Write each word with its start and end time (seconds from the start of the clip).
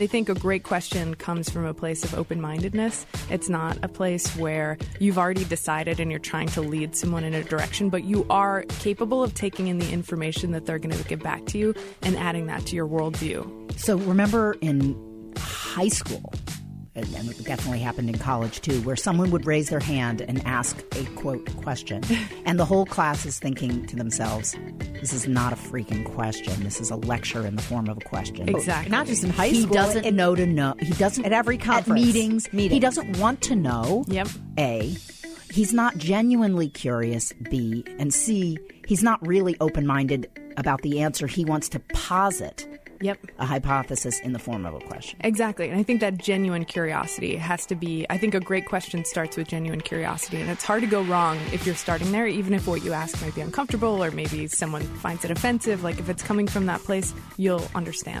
I 0.00 0.06
think 0.06 0.30
a 0.30 0.34
great 0.34 0.62
question 0.62 1.14
comes 1.14 1.50
from 1.50 1.66
a 1.66 1.74
place 1.74 2.04
of 2.04 2.14
open 2.14 2.40
mindedness. 2.40 3.04
It's 3.28 3.50
not 3.50 3.76
a 3.82 3.88
place 3.88 4.34
where 4.36 4.78
you've 4.98 5.18
already 5.18 5.44
decided 5.44 6.00
and 6.00 6.10
you're 6.10 6.18
trying 6.18 6.48
to 6.48 6.62
lead 6.62 6.96
someone 6.96 7.22
in 7.22 7.34
a 7.34 7.44
direction, 7.44 7.90
but 7.90 8.04
you 8.04 8.24
are 8.30 8.62
capable 8.78 9.22
of 9.22 9.34
taking 9.34 9.66
in 9.66 9.78
the 9.78 9.90
information 9.92 10.52
that 10.52 10.64
they're 10.64 10.78
going 10.78 10.96
to 10.96 11.04
give 11.04 11.20
back 11.20 11.44
to 11.46 11.58
you 11.58 11.74
and 12.00 12.16
adding 12.16 12.46
that 12.46 12.64
to 12.66 12.76
your 12.76 12.88
worldview. 12.88 13.78
So 13.78 13.98
remember 13.98 14.56
in 14.62 15.34
high 15.36 15.88
school, 15.88 16.32
and 17.14 17.30
it 17.30 17.42
definitely 17.44 17.80
happened 17.80 18.08
in 18.08 18.18
college 18.18 18.60
too, 18.60 18.80
where 18.82 18.96
someone 18.96 19.30
would 19.30 19.46
raise 19.46 19.68
their 19.68 19.80
hand 19.80 20.20
and 20.22 20.44
ask 20.46 20.78
a 20.96 21.04
quote 21.16 21.44
question, 21.56 22.02
and 22.46 22.58
the 22.58 22.64
whole 22.64 22.86
class 22.86 23.26
is 23.26 23.38
thinking 23.38 23.86
to 23.86 23.96
themselves, 23.96 24.56
"This 25.00 25.12
is 25.12 25.26
not 25.28 25.52
a 25.52 25.56
freaking 25.56 26.04
question. 26.04 26.62
This 26.64 26.80
is 26.80 26.90
a 26.90 26.96
lecture 26.96 27.46
in 27.46 27.56
the 27.56 27.62
form 27.62 27.88
of 27.88 27.96
a 27.98 28.00
question." 28.00 28.48
Exactly. 28.48 28.90
Not 28.90 29.06
just 29.06 29.24
in 29.24 29.30
high 29.30 29.48
He 29.48 29.62
school. 29.62 29.68
He 29.70 29.74
doesn't 29.74 30.04
it- 30.04 30.14
know 30.14 30.34
to 30.34 30.46
know. 30.46 30.74
He 30.80 30.92
doesn't 30.94 31.24
At 31.24 31.32
every 31.32 31.58
conference. 31.58 32.00
meetings. 32.06 32.46
He 32.46 32.78
doesn't 32.80 33.18
want 33.18 33.40
to 33.42 33.56
know. 33.56 34.04
Yep. 34.08 34.28
A. 34.58 34.94
He's 35.52 35.72
not 35.72 35.96
genuinely 35.98 36.68
curious. 36.68 37.32
B. 37.50 37.84
And 37.98 38.14
C. 38.14 38.56
He's 38.86 39.02
not 39.02 39.24
really 39.26 39.56
open 39.60 39.86
minded 39.86 40.28
about 40.56 40.82
the 40.82 41.00
answer. 41.00 41.26
He 41.26 41.44
wants 41.44 41.68
to 41.70 41.80
posit 41.92 42.66
Yep. 43.00 43.18
a 43.38 43.46
hypothesis 43.46 44.20
in 44.20 44.32
the 44.32 44.38
form 44.38 44.66
of 44.66 44.74
a 44.74 44.80
question. 44.80 45.18
Exactly. 45.22 45.68
And 45.68 45.78
I 45.78 45.82
think 45.82 46.00
that 46.00 46.18
genuine 46.18 46.64
curiosity 46.64 47.36
has 47.36 47.66
to 47.66 47.74
be, 47.74 48.06
I 48.10 48.18
think 48.18 48.34
a 48.34 48.40
great 48.40 48.66
question 48.66 49.04
starts 49.04 49.36
with 49.36 49.48
genuine 49.48 49.80
curiosity. 49.80 50.40
And 50.40 50.50
it's 50.50 50.64
hard 50.64 50.82
to 50.82 50.86
go 50.86 51.02
wrong 51.02 51.38
if 51.52 51.66
you're 51.66 51.74
starting 51.74 52.12
there, 52.12 52.26
even 52.26 52.54
if 52.54 52.66
what 52.66 52.84
you 52.84 52.92
ask 52.92 53.20
might 53.22 53.34
be 53.34 53.40
uncomfortable 53.40 54.02
or 54.02 54.10
maybe 54.10 54.46
someone 54.48 54.82
finds 54.82 55.24
it 55.24 55.30
offensive. 55.30 55.82
Like 55.82 55.98
if 55.98 56.08
it's 56.08 56.22
coming 56.22 56.46
from 56.46 56.66
that 56.66 56.80
place, 56.80 57.14
you'll 57.36 57.66
understand. 57.74 58.20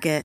That. 0.00 0.24